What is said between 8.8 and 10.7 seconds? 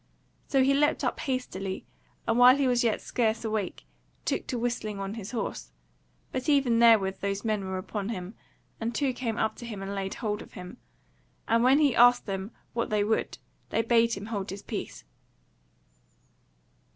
two came up to him and laid hold of